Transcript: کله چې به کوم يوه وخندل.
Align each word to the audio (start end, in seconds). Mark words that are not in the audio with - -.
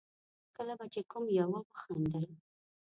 کله 0.55 0.73
چې 0.93 1.01
به 1.03 1.07
کوم 1.11 1.25
يوه 1.39 1.59
وخندل. 1.67 2.25